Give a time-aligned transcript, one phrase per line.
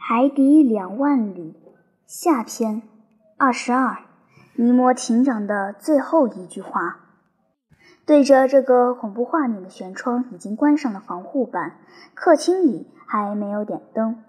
[0.00, 1.54] 海底两万里
[2.06, 2.82] 下篇
[3.36, 3.98] 二十二，
[4.54, 7.00] 尼摩艇长的最后一句话。
[8.06, 11.80] 对着这个恐怖画面的舷窗已经关上了防护板，
[12.14, 14.22] 客厅里还没有点灯。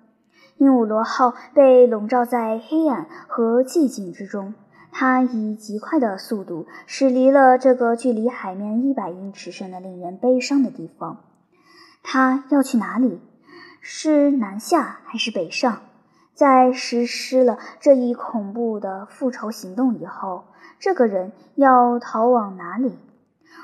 [0.58, 4.56] 鹦鹉螺号被笼罩在黑暗和寂静之中，
[4.92, 11.24] 它以极快的速度驶离了这个距离海面一百英尺深的令人悲伤的地方。
[12.04, 13.22] 它要去哪里？
[13.82, 15.80] 是南下还是北上？
[16.34, 20.46] 在实施了这一恐怖的复仇行动以后，
[20.80, 22.98] 这个人要逃往哪里？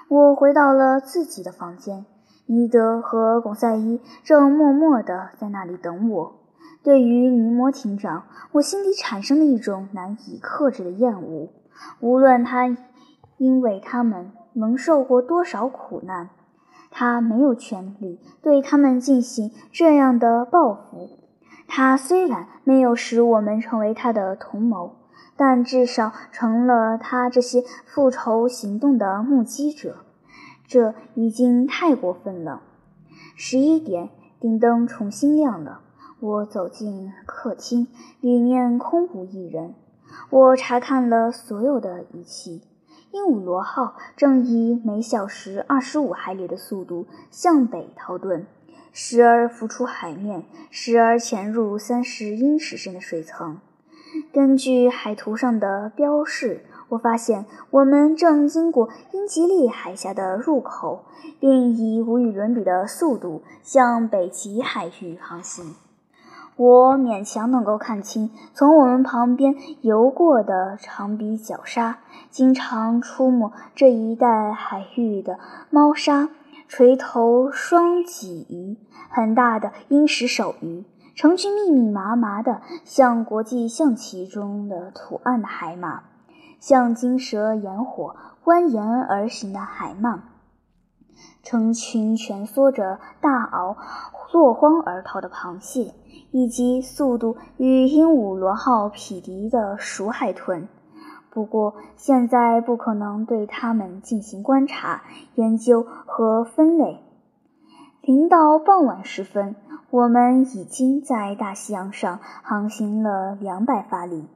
[0.10, 2.06] 我回到了自己的房间，
[2.48, 6.42] 尼德和巩赛伊正默默地在那里等我。
[6.84, 11.50] 对于尼摩艇长，我心里产生了一种难以克制的厌恶，
[12.00, 12.78] 无论他
[13.38, 16.30] 因为他们蒙受过多少苦难。
[16.98, 21.10] 他没有权利对他们进行这样的报复。
[21.68, 24.96] 他虽然没有使我们成为他的同谋，
[25.36, 29.98] 但至少成了他这些复仇行动的目击者。
[30.66, 32.62] 这已经太过分了。
[33.36, 35.82] 十一点，顶灯重新亮了。
[36.22, 37.90] 我走进客厅，
[38.22, 39.76] 里面空无一人。
[40.30, 42.62] 我查看了所有的仪器。
[43.16, 48.44] 鹦鹉螺号正以每小时二十五海里的速度向北逃遁，
[48.92, 53.62] 时而浮出海面，时而潜入三十英尺深的水层。
[54.34, 61.06] 根据海图上的标示，我发现我们正经过英吉利海峡的入口，
[61.40, 65.74] 并以无与伦比的速度向北极海域航行。
[66.58, 71.98] 我勉强能够看清从我们旁边游过的长鼻角鲨，
[72.30, 75.38] 经常出没这一带海域的
[75.70, 76.30] 猫鲨、
[76.70, 78.78] 锤头双脊鱼、
[79.10, 86.04] 很大的鹰石手鱼，成群密密麻麻的像国际象棋中的图案的海马，
[86.62, 90.20] 像金蛇炎火蜿蜒而行的海鳗，
[91.44, 93.76] 成群蜷缩着大螯
[94.36, 95.94] 落荒而逃的螃蟹。
[96.32, 100.68] 以及速度与鹦鹉螺号匹敌的鼠海豚，
[101.30, 105.04] 不过现在不可能对它们进行观察、
[105.36, 107.00] 研究和分类。
[108.02, 109.56] 临到傍晚时分，
[109.90, 114.28] 我们已经在大西洋上航行了两百法里。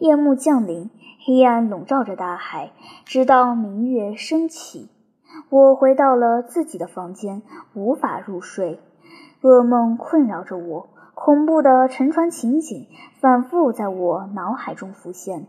[0.00, 0.90] 夜幕降临，
[1.24, 2.72] 黑暗笼罩着大海，
[3.04, 4.90] 直到明月升起。
[5.50, 7.42] 我回到了自己的房间，
[7.74, 8.80] 无法入睡，
[9.44, 10.88] 噩梦困扰着我。
[11.12, 12.88] 恐怖的沉船情景
[13.20, 15.46] 反复在我脑海中浮现。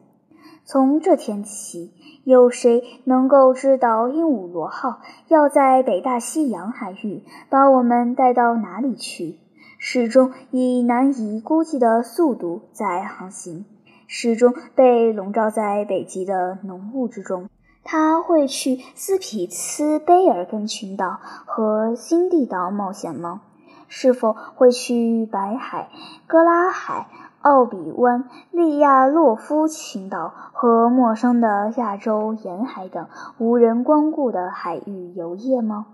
[0.64, 9.40] 从这天起，有谁能够知道鹦鹉螺号要在北大西洋海域把我们带到哪里去？
[9.80, 13.66] 始终以难以估计的速度在航行，
[14.08, 17.50] 始终被笼罩在北极的浓雾之中。
[17.84, 23.42] 他会去斯匹茨卑尔根群岛和新地岛冒险吗？
[23.88, 25.90] 是否会去白海、
[26.28, 27.07] 格拉海、
[27.41, 33.07] 奥比湾、利亚洛夫群岛和陌生的亚洲沿海等
[33.38, 35.85] 无人光顾的海域游业吗？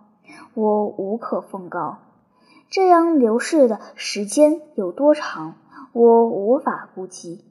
[0.53, 1.97] 我无可奉告。
[2.69, 5.56] 这样流逝的时间有多长，
[5.91, 7.44] 我无法估计。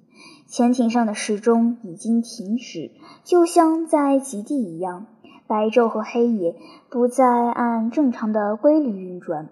[0.47, 2.91] 潜艇上的时钟已经停止，
[3.23, 5.07] 就像在极地一样，
[5.47, 6.57] 白昼和黑夜
[6.89, 9.49] 不再按正常的规律运转。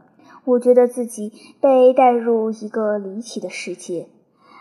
[0.48, 4.08] 我觉得自己被带入一个离奇的世界。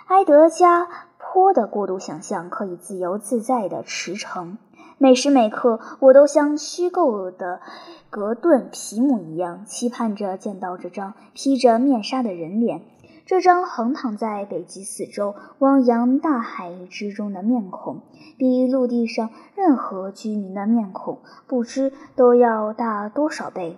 [0.07, 0.85] 埃德加
[1.17, 4.57] 坡的过度想象可以自由自在地驰骋，
[4.97, 7.61] 每时每刻我都像虚构的
[8.09, 12.81] 格顿皮姆一样，期盼着见到这张披着面纱的人脸，
[13.25, 18.01] 这张横躺在北极四周汪洋大海之中的面孔，
[18.37, 23.77] 比陆地上任何居民的面孔不知都要大多少倍。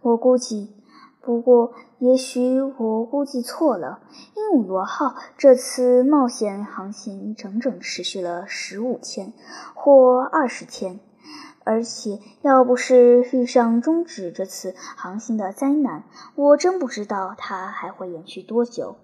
[0.00, 0.81] 我估计。
[1.24, 4.00] 不过，也许我估计错了。
[4.34, 9.32] 鹦鹉螺号这次冒险航行整整持续了十五天，
[9.72, 10.98] 或二十天，
[11.62, 16.02] 而且要不是遇上终止这次航行的灾难，
[16.34, 18.96] 我真不知道它还会延续多久。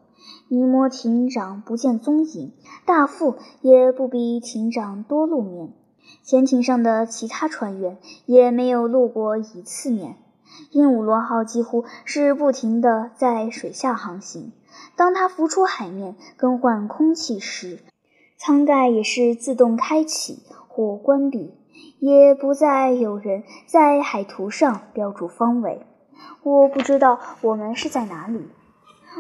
[0.49, 2.53] 尼摩艇长不见踪影，
[2.85, 5.73] 大副也不比艇长多露面，
[6.25, 7.97] 潜艇上的其他船员
[8.27, 10.17] 也没有露过一次面。
[10.71, 14.53] 鹦鹉螺号几乎是不停地在水下航行。
[14.97, 17.81] 当它浮出海面更换空气时，
[18.37, 21.55] 舱盖也是自动开启或关闭，
[21.99, 25.87] 也不再有人在海图上标注方位。
[26.43, 28.49] 我不知道我们是在哪里。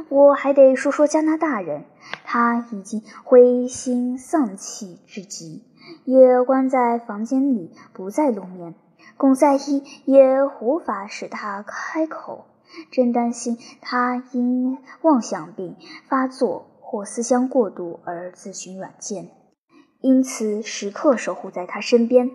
[0.09, 1.85] 我还得说说加拿大人，
[2.25, 5.65] 他已经灰心丧气至极，
[6.05, 8.75] 也关在房间里不再露面。
[9.19, 12.47] 巩赛伊也无法使他开口，
[12.93, 15.77] 真担心他因妄想病
[16.09, 19.31] 发作或思乡过度而自寻软见，
[20.01, 22.31] 因此时刻守护在他身边。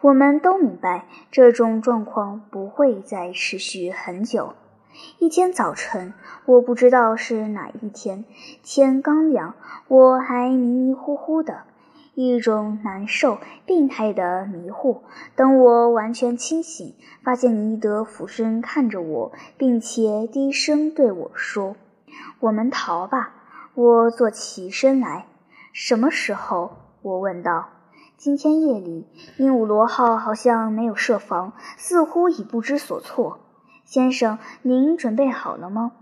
[0.00, 4.54] 我们都明白，这种状况不会再持续很久。
[5.18, 6.14] 一天早晨，
[6.46, 8.24] 我不知道是哪一天，
[8.62, 9.54] 天刚亮，
[9.88, 11.64] 我还迷迷糊糊的，
[12.14, 15.02] 一种难受、病态的迷糊。
[15.34, 21.76] 等我完全清醒，发现尼德俯身看着我，并且低声对我说
[22.40, 23.34] ：“我们逃吧。”
[23.74, 25.26] 我坐起身来。
[25.72, 26.72] 什么时候？
[27.00, 27.68] 我问道。
[28.18, 33.40] 今天夜里，鹦鹉螺号好像没有设防，似乎已不知所措。
[33.84, 35.92] 先生，您准备好了吗？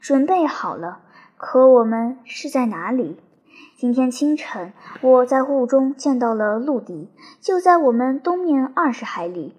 [0.00, 1.00] 准备好了。
[1.36, 3.20] 可我们是在哪里？
[3.76, 7.10] 今天清晨，我在雾中见到了陆地，
[7.40, 9.56] 就在我们东面二十海里。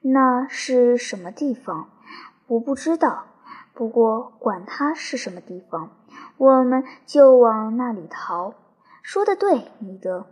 [0.00, 1.88] 那是什么地方？
[2.46, 3.24] 我不知道。
[3.74, 5.90] 不过管它是什么地方，
[6.36, 8.54] 我们就往那里逃。
[9.02, 10.26] 说的对，尼德。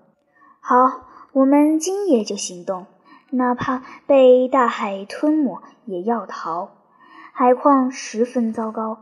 [0.60, 2.86] 好，我们今夜就行动。
[3.30, 6.70] 哪怕被大海吞没，也要逃。
[7.32, 8.98] 海况十分糟糕，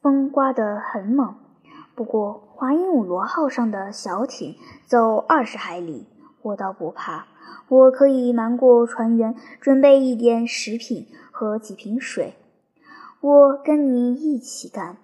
[0.00, 1.34] 风刮得很猛。
[1.94, 4.56] 不过，华鹦鹉螺号上的小艇
[4.86, 6.06] 走二十海里，
[6.42, 7.26] 我倒不怕。
[7.68, 12.34] 我可以瞒过船员，准备一点食品和几瓶水。
[13.20, 14.96] 我跟你一起干，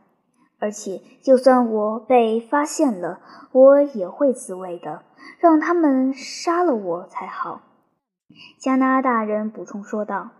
[0.58, 3.20] 而且就算我被发现了，
[3.52, 5.02] 我也会自卫的。
[5.38, 7.62] 让他们杀了我才好。
[8.58, 10.30] 加拿大人补充说道：“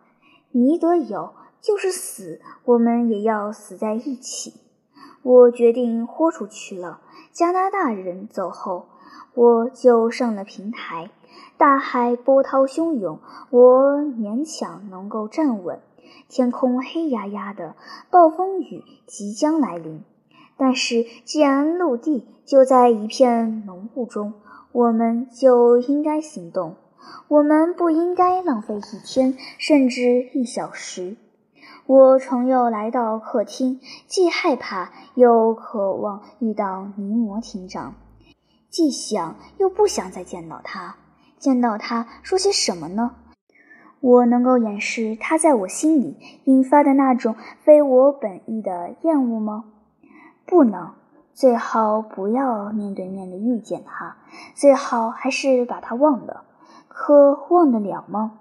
[0.51, 4.55] 尼德有，就是死，我们也要死在一起。”
[5.23, 7.01] 我决定豁出去了。
[7.33, 8.87] 加拿大人走后，
[9.35, 11.11] 我就上了平台。
[11.57, 13.19] 大海波涛汹涌，
[13.51, 15.81] 我勉强能够站稳。
[16.29, 17.75] 天空黑压压的，
[18.11, 20.03] 暴风雨即将来临。
[20.57, 24.35] 但是，既然陆地就在一片浓雾中，
[24.73, 26.77] 我们就应该行动。
[27.29, 31.17] 我们不应该浪费一天，甚至一小时。
[31.89, 37.95] 我重又来到客厅，既害怕又渴望遇到尼摩厅长，
[38.69, 40.97] 既想又不想再见到他。
[41.39, 43.13] 见到他说些什么呢？
[44.01, 49.65] 我能够掩饰他在我心里引发的那种非我本意的厌恶吗？
[50.45, 50.91] 不能。
[51.33, 54.19] 最好不要面对面的遇见他，
[54.55, 56.45] 最好还是把他忘了。
[56.89, 58.41] 可忘得了吗？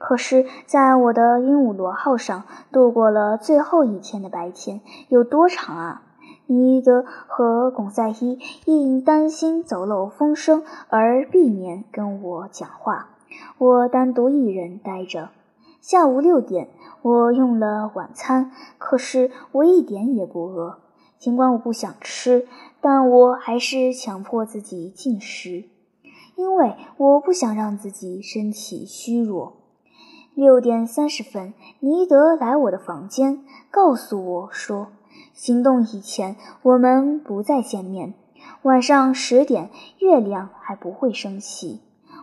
[0.00, 4.80] 可是，在我的鹦鹉螺号上度过了最后一天的白天
[5.10, 6.02] 有多长啊？
[6.46, 13.10] 尼德和巩赛伊因担心走漏风声而避免跟我讲话，
[13.58, 15.28] 我单独一人待着。
[15.82, 16.70] 下午六点，
[17.02, 20.78] 我用了晚餐，可是我一点也不饿。
[21.18, 22.48] 尽管我不想吃，
[22.80, 25.66] 但我还是强迫自己进食。
[26.36, 29.59] 因为我不想让自己身体虚弱。
[30.34, 34.88] 六点三十分，尼德来我的房间，告诉我说
[35.34, 38.14] ：“行动以前，我们不再见面。
[38.62, 41.80] 晚上十点，月亮还不会升起。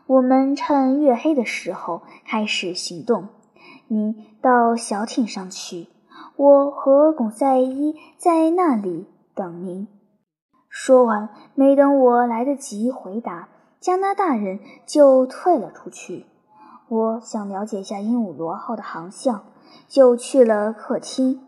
[0.07, 3.27] 我们趁月黑的时候开始行动。
[3.87, 5.87] 你到小艇上去，
[6.35, 9.87] 我和巩赛伊在那里等您。”
[10.69, 13.49] 说完，没等我来得及回答。
[13.79, 16.25] 加拿大人就退了出去。
[16.89, 19.43] 我想了解一下鹦鹉螺号的航向，
[19.89, 21.41] 就去了客厅。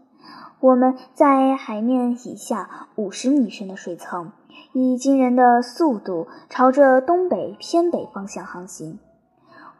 [0.59, 4.33] 我们在海面以下五十米深的水层，
[4.73, 8.99] 以惊人的速度朝着东北偏北方向航行。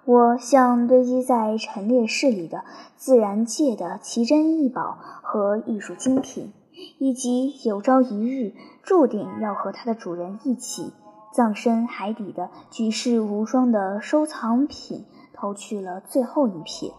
[0.06, 2.64] 我向堆积在陈列室里的
[2.96, 6.54] 自然界的奇珍异宝和艺术精品，
[7.00, 10.94] 以及有朝一日注定要和它的主人一起。
[11.32, 15.06] 葬身海底的举世无双的收藏品，
[15.40, 16.92] 抛去了最后一瞥。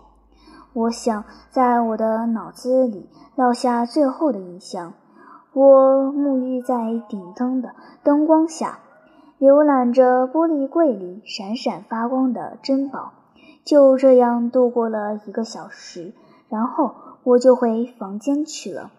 [0.72, 4.94] 我想在我的脑子里烙下最后的印象。
[5.52, 8.78] 我沐浴在顶灯的灯光下，
[9.38, 13.12] 浏览着玻璃柜里闪闪发光的珍宝。
[13.64, 16.14] 就这样度过了一个小时，
[16.48, 16.94] 然后
[17.24, 18.90] 我就回房间去了。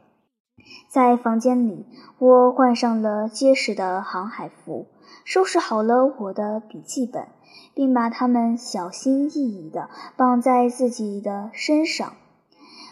[0.90, 1.88] 在房间里，
[2.20, 4.86] 我换上了结实的航海服。
[5.24, 7.28] 收拾好了我的笔记本，
[7.74, 12.14] 并把它们小心翼翼地绑在自己的身上。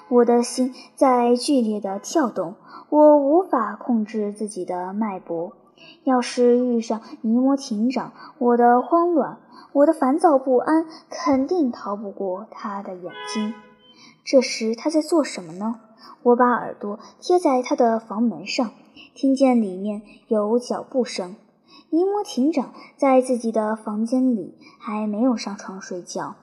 [0.09, 2.55] 我的心在剧烈地跳动，
[2.89, 5.53] 我无法控制自己的脉搏。
[6.03, 9.37] 要是遇上尼摩艇长，我的慌乱，
[9.71, 13.53] 我的烦躁不安，肯定逃不过他的眼睛。
[14.25, 15.79] 这时他在做什么呢？
[16.23, 18.71] 我把耳朵贴在他的房门上，
[19.13, 21.35] 听见里面有脚步声。
[21.91, 26.35] 尼摩艇长在自己的房间里，还没有上床睡觉。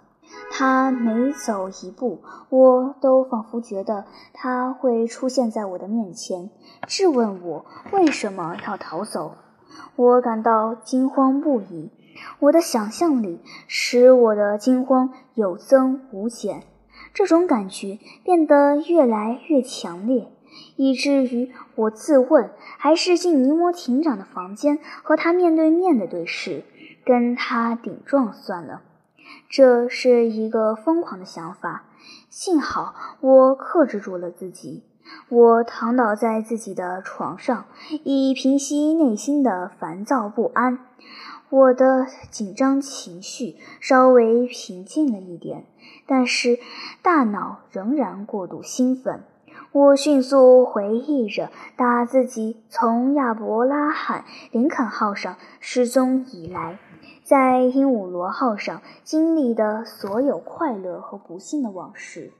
[0.50, 6.50] 他每走一步，我都仿佛觉得他会出现在我的面前，
[6.88, 9.36] 质问我为什么要逃走。
[9.94, 11.90] 我感到惊慌不已，
[12.40, 16.64] 我的想象力使我的惊慌有增无减。
[17.14, 20.32] 这种感觉变得越来越强烈，
[20.76, 26.62] 以至于我自问：还是进尼摩艇长的房间和他面对面的对视，
[27.04, 28.83] 跟他顶撞算了。
[29.49, 31.85] 这是一个疯狂的想法，
[32.30, 34.85] 幸好我克制住了自己。
[35.28, 37.66] 我躺倒在自己的床上，
[38.04, 40.80] 以平息内心的烦躁不安。
[41.49, 45.64] 我的紧张情绪稍微平静了一点，
[46.06, 46.59] 但是
[47.02, 49.23] 大脑仍然过度兴奋。
[49.76, 56.78] 我迅速回忆着打自己从亚伯拉罕·林肯号上失踪以来。
[57.23, 62.33] 在鹦鹉螺号上经历的所有快乐和不幸的往事：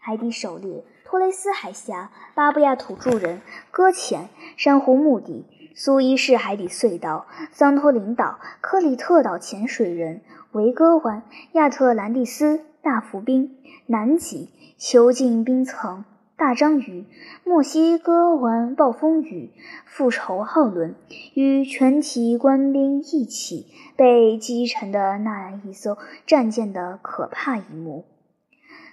[0.00, 10.20] 海底狩猎、托雷斯海峡、巴布亚土著人、搁浅、珊瑚墓地、苏伊士海底隧道、桑托林岛、克里特岛潜水人、
[10.50, 11.22] 维戈湾、
[11.52, 13.56] 亚特兰蒂斯、大浮冰、
[13.86, 16.04] 南极、囚禁冰层。
[16.42, 17.06] 大章鱼、
[17.44, 19.52] 墨西哥湾暴风雨、
[19.86, 20.96] 复仇号轮
[21.34, 28.06] 与全体官兵一起被击沉的那一艘战舰的可怕一幕，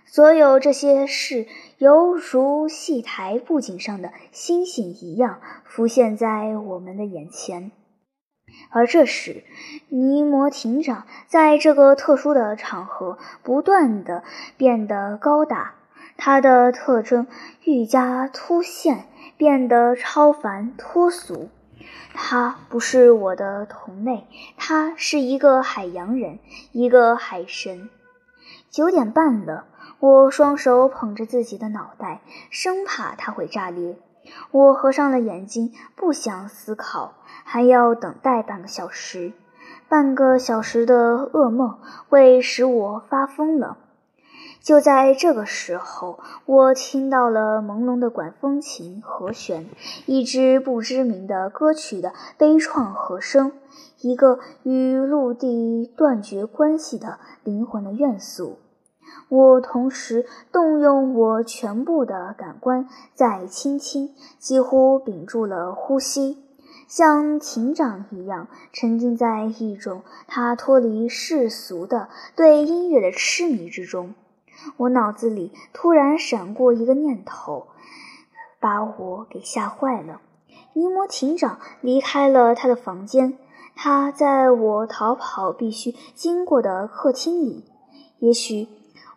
[0.06, 1.48] 所有这些事
[1.80, 7.72] 犹如戏台布景上的星星一样浮现在我们的眼前。
[8.70, 9.44] 而这时，
[9.88, 14.24] 尼摩艇长在这个特殊的场合不断地
[14.56, 15.79] 变得高大。
[16.22, 17.28] 它的特征
[17.64, 19.06] 愈加凸显，
[19.38, 21.50] 变得超凡脱俗。
[22.14, 26.40] 他不是我的同类，他是一个海洋人，
[26.74, 27.90] 一个海神。
[28.70, 29.64] 九点半了，
[30.00, 33.98] 我双手捧着自己的脑袋，生怕它会炸裂。
[34.52, 37.14] 我合上了眼睛，不想思考，
[37.46, 39.32] 还要等待半个小时。
[39.88, 43.78] 半个小时的噩梦会使我发疯了。
[44.70, 49.68] 就在这个时候，我听到了朦胧的管风琴和弦，
[50.06, 53.52] 一支不知名的歌曲的悲怆和声，
[54.02, 58.60] 一个与陆地断绝关系的灵魂的怨诉。
[59.30, 66.44] 我同时动用我全部的感官，在倾听，几乎屏住了呼吸，
[66.88, 74.14] 像琴长一样沉浸在一种他脱离世俗的对音乐的痴迷之中。
[74.78, 77.68] 我脑子里突然闪过一个念头，
[78.60, 80.22] 把我给吓坏了。
[80.74, 83.38] 尼摩艇长离开了他的房间，
[83.76, 87.66] 他在我逃跑必须经过的客厅里。
[88.20, 88.68] 也许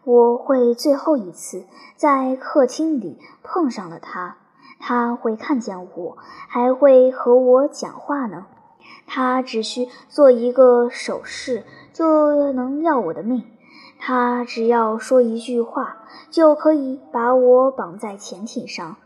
[0.05, 1.65] 我会最后一次
[1.97, 4.37] 在客厅里碰上了他，
[4.81, 6.17] 他会看见我，
[6.49, 8.47] 还会和我讲话呢。
[9.07, 13.45] 他只需做一个手势，就能要我的命。
[14.05, 18.97] 他只要说一句话，就可以把我绑在潜艇上。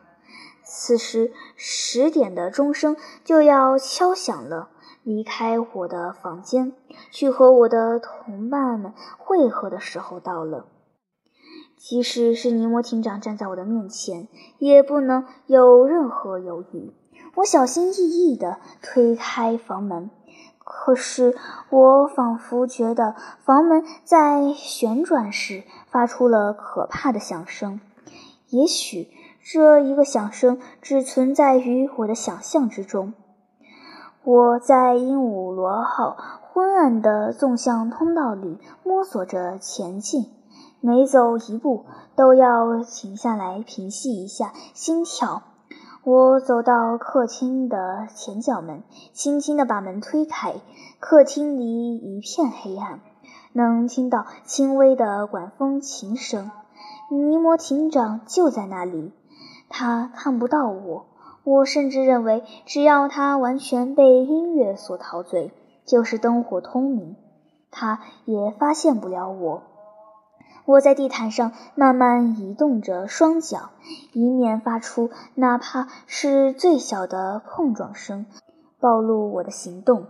[0.64, 4.70] 此时，十点的钟声就要敲响了。
[5.02, 6.72] 离开我的房间，
[7.10, 10.64] 去和我的同伴们会合的时候到了。
[11.76, 16.94] 即使是尼摩艇长站在我的面前，也不能有任何犹豫。
[17.34, 20.10] 我小心翼翼地推开房门。
[20.68, 21.37] 可是，
[21.70, 27.80] 我仿佛觉得房门在旋转时发出了可怕的响声。
[28.49, 29.08] 也许
[29.44, 33.14] 这一个响声只存在于我的想象之中。
[34.25, 36.16] 我在鹦鹉螺号
[36.52, 40.32] 昏暗的纵向通道里摸索着前进，
[40.80, 45.44] 每走一步都要停下来平息一下心跳。
[46.06, 50.54] 我走到客厅的前角门，轻轻地把门推开。
[51.00, 53.00] 客厅里一片黑暗，
[53.52, 56.52] 能听到轻微的管风琴声。
[57.10, 59.10] 尼摩艇长就在那里，
[59.68, 61.06] 他看不到我。
[61.42, 65.52] 我甚至认为，只要他完全被音乐所陶醉，
[65.84, 67.16] 就是灯火通明，
[67.72, 69.62] 他也发现不了我。
[70.66, 73.70] 我在地毯上慢慢移动着双脚，
[74.12, 78.26] 以免发出哪怕是最小的碰撞声，
[78.80, 80.06] 暴露我的行动。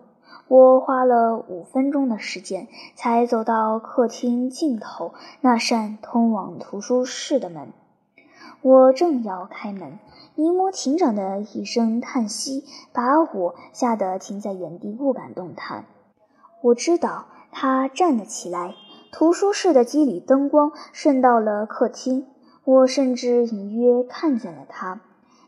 [0.49, 7.75] 我花了五分钟的时间，才走到客厅尽头那扇通往图书室的门。
[8.63, 9.99] 我正要开门，
[10.37, 15.85] 尼摩艇长的一声叹息把我吓得停在原地，不敢动弹。
[16.63, 18.75] 我知道他站了起来。
[19.13, 22.27] 图书室的机里灯光渗到了客厅，
[22.65, 25.01] 我甚至隐约看见了他。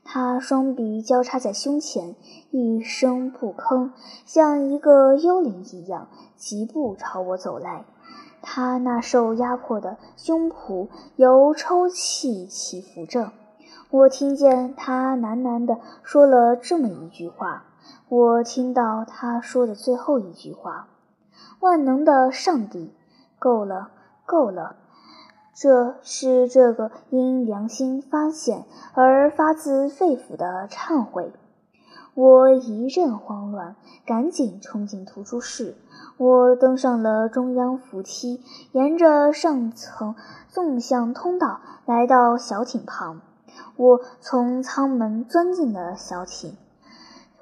[0.05, 2.15] 他双臂交叉在胸前，
[2.50, 3.91] 一声不吭，
[4.25, 7.85] 像一个幽灵一样，疾步朝我走来。
[8.41, 13.33] 他那受压迫的胸脯由抽泣起伏着。
[13.91, 17.65] 我听见他喃喃地说了这么一句话。
[18.09, 20.88] 我听到他说的最后一句话
[21.61, 22.95] ：“万能的上帝。”
[23.38, 23.90] 够了，
[24.26, 24.76] 够了！
[25.54, 28.64] 这是这个因良心发现
[28.95, 31.33] 而发自肺腑的忏悔。
[32.14, 35.76] 我一阵慌乱，赶紧冲进图书室。
[36.16, 38.42] 我登上了中央扶梯，
[38.73, 40.16] 沿着上层
[40.49, 43.21] 纵向通道来到小艇旁。
[43.76, 46.57] 我从舱门钻进了小艇，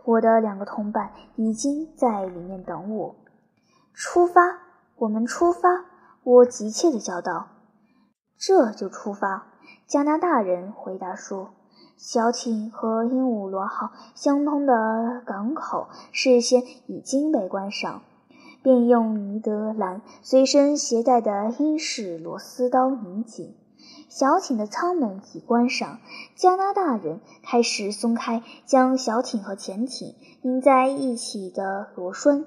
[0.05, 3.15] 我的两个同伴已经在里面等我。
[3.95, 4.66] 出发。
[4.99, 5.85] 我们出发！
[6.25, 7.49] 我急切地叫道。
[8.39, 9.47] 这就出发。
[9.87, 11.51] 加拿大人回答说
[11.97, 18.03] ：“小艇和鹦鹉螺号相通的港口事先已经被关上，
[18.63, 23.55] 便用尼德兰随身携带的英式螺丝刀拧紧。
[24.09, 25.99] 小艇的舱门已关上。
[26.35, 32.47] 加拿大人开始松开将小艇和潜艇拧在一起的螺栓。”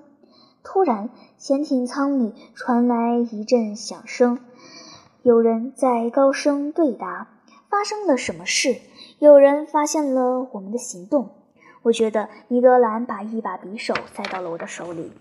[0.63, 4.39] 突然，潜艇舱里传来一阵响声，
[5.23, 7.27] 有人在高声对答。
[7.69, 8.77] 发生了什么事？
[9.19, 11.29] 有人发现了我们的行动。
[11.83, 15.11] 我觉得尼德兰把一把匕首塞到了我的手里。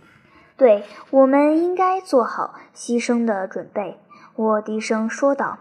[0.57, 3.99] 对，我们应该做好牺牲的准备。
[4.35, 5.59] 我低声说道。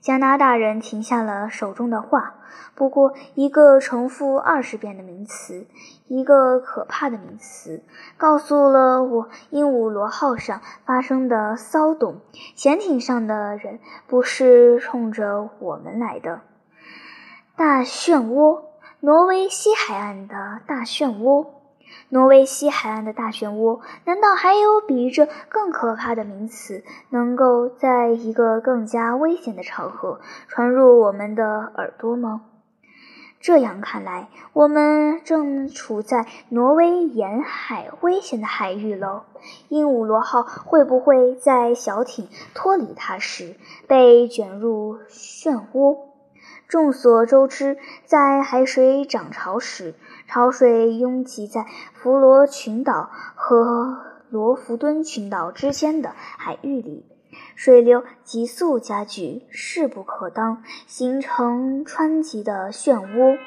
[0.00, 2.34] 加拿大人停下了手中的画，
[2.74, 5.66] 不过一个重复二十遍的名词，
[6.08, 7.82] 一个可怕的名词，
[8.16, 12.20] 告诉了我鹦鹉螺号上发生的骚动。
[12.56, 16.40] 潜艇上的人不是冲着我们来的。
[17.54, 18.62] 大漩涡，
[19.00, 21.59] 挪威西海岸的大漩涡。
[22.08, 32.42] 挪威西海岸的大漩涡，难道还有比这更可怕的名词，能够在一个更加危险的场合传入我们的耳朵吗？
[33.40, 39.22] 这样看来，我们正处在挪威沿海危险的海域喽。
[39.68, 45.96] 鹦鹉螺号会不会在小艇脱离它时被卷入漩涡？
[46.68, 49.94] 众所周知，在海水涨潮时，
[50.32, 57.04] 潮水拥挤在弗罗群岛和罗弗敦群岛之间的海域里，
[57.56, 63.38] 水流急速加剧，势不可当，形成湍急的漩涡。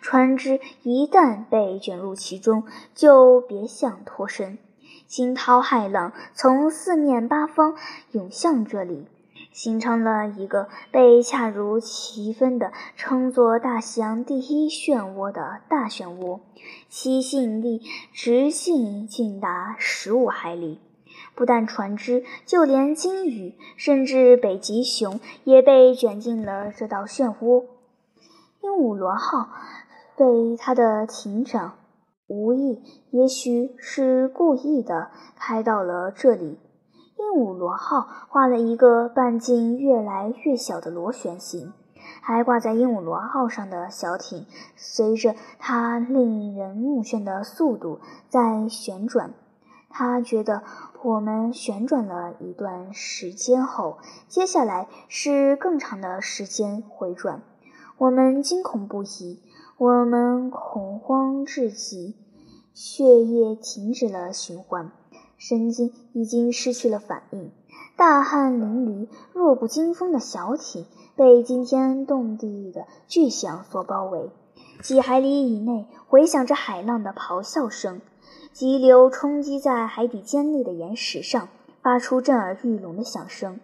[0.00, 4.58] 船只一旦被卷入其中，就别想脱身。
[5.06, 7.76] 惊涛骇浪从四面八方
[8.10, 9.06] 涌向这里。
[9.52, 16.40] 形成了一个被恰如其分地称作“大西洋第一漩涡”的大漩涡，
[16.88, 20.80] 其吸引力直径竟达十五海里。
[21.34, 27.64] 不但船只，就连鲸鱼，甚至北极熊也被卷进了这道漩涡。
[28.62, 29.48] 鹦鹉螺号
[30.16, 31.78] 被他的艇长
[32.26, 36.58] 无意，也许是故意的，开到了这里。
[37.32, 41.72] 鹦鹉螺号画了一个半径越来越小的螺旋形，
[42.20, 44.44] 还挂在鹦鹉螺号上的小艇
[44.76, 49.32] 随着它令人目眩的速度在旋转。
[49.88, 50.62] 他觉得
[51.02, 53.96] 我们旋转了一段时间后，
[54.28, 57.42] 接下来是更长的时间回转。
[57.96, 59.42] 我们惊恐不已，
[59.78, 62.14] 我们恐慌至极，
[62.74, 64.92] 血液停止了循环。
[65.44, 67.50] 神经已经失去了反应，
[67.96, 74.30] 大汗淋漓、弱不禁风的小艇被惊天动地的巨响所包围。
[74.82, 78.00] 几海里以内回响着海浪的咆哮声，
[78.52, 81.48] 急流冲击在海底尖利的岩石上，
[81.82, 83.58] 发出震耳欲聋的响声。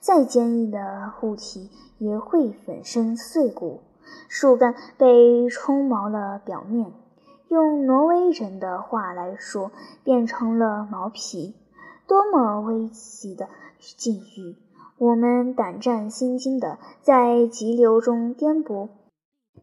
[0.00, 3.82] 再坚硬的物体也会粉身碎骨，
[4.30, 6.90] 树干被冲毛了表面。
[7.48, 9.70] 用挪威人的话来说，
[10.04, 11.54] 变成了毛皮。
[12.06, 14.56] 多么危急的境遇！
[14.98, 18.88] 我们胆战心惊地在急流中颠簸，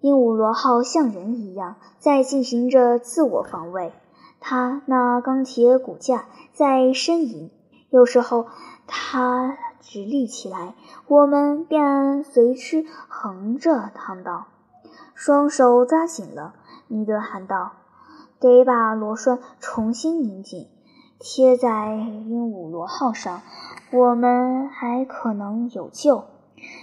[0.01, 3.91] 鹦鹉螺号像人一样在进行着自我防卫。
[4.39, 7.51] 它那钢铁骨架在呻吟，
[7.89, 8.47] 有时候
[8.87, 10.75] 它直立起来，
[11.07, 14.45] 我们便随之横着躺倒。
[15.13, 16.53] 双手抓紧了，
[16.95, 17.73] 尼德喊道
[18.39, 20.69] ：“得把螺栓重新拧紧，
[21.19, 23.41] 贴在鹦鹉螺号上，
[23.91, 26.23] 我们还可能有救。”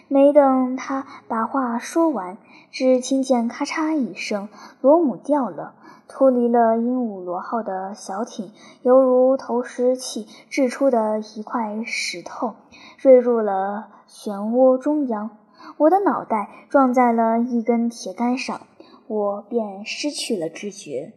[0.07, 2.37] 没等他把话说完，
[2.71, 4.51] 只听见咔嚓一声，
[4.83, 5.77] 螺母掉了。
[6.09, 12.55] 脱离了鹦鹉螺号的小艇，犹如投石器掷出的一块石头，
[12.99, 15.31] 坠入了漩涡中央。
[15.79, 18.61] 我的脑袋撞在了一根铁杆上，
[19.07, 21.13] 我便失去了知觉。